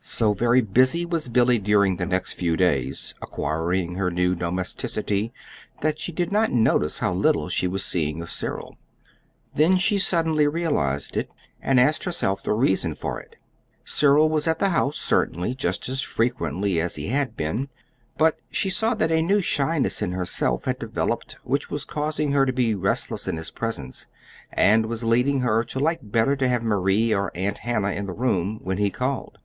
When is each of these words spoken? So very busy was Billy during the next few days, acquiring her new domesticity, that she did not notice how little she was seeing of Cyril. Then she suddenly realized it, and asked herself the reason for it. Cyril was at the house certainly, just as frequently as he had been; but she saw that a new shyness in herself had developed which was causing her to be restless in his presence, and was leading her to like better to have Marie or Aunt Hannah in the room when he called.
So 0.00 0.32
very 0.34 0.60
busy 0.62 1.06
was 1.06 1.28
Billy 1.28 1.60
during 1.60 1.94
the 1.96 2.06
next 2.06 2.32
few 2.32 2.56
days, 2.56 3.14
acquiring 3.22 3.94
her 3.94 4.10
new 4.10 4.34
domesticity, 4.34 5.32
that 5.80 6.00
she 6.00 6.10
did 6.10 6.32
not 6.32 6.50
notice 6.50 6.98
how 6.98 7.12
little 7.12 7.48
she 7.48 7.68
was 7.68 7.84
seeing 7.84 8.20
of 8.20 8.32
Cyril. 8.32 8.76
Then 9.54 9.78
she 9.78 9.96
suddenly 10.00 10.48
realized 10.48 11.16
it, 11.16 11.30
and 11.62 11.78
asked 11.78 12.02
herself 12.02 12.42
the 12.42 12.52
reason 12.52 12.96
for 12.96 13.20
it. 13.20 13.36
Cyril 13.84 14.28
was 14.28 14.48
at 14.48 14.58
the 14.58 14.70
house 14.70 14.98
certainly, 14.98 15.54
just 15.54 15.88
as 15.88 16.00
frequently 16.00 16.80
as 16.80 16.96
he 16.96 17.06
had 17.06 17.36
been; 17.36 17.68
but 18.18 18.40
she 18.50 18.70
saw 18.70 18.94
that 18.96 19.12
a 19.12 19.22
new 19.22 19.40
shyness 19.40 20.02
in 20.02 20.10
herself 20.10 20.64
had 20.64 20.80
developed 20.80 21.36
which 21.44 21.70
was 21.70 21.84
causing 21.84 22.32
her 22.32 22.44
to 22.44 22.52
be 22.52 22.74
restless 22.74 23.28
in 23.28 23.36
his 23.36 23.52
presence, 23.52 24.08
and 24.52 24.86
was 24.86 25.04
leading 25.04 25.42
her 25.42 25.62
to 25.62 25.78
like 25.78 26.00
better 26.02 26.34
to 26.34 26.48
have 26.48 26.64
Marie 26.64 27.14
or 27.14 27.30
Aunt 27.36 27.58
Hannah 27.58 27.92
in 27.92 28.06
the 28.06 28.12
room 28.12 28.58
when 28.64 28.78
he 28.78 28.90
called. 28.90 29.32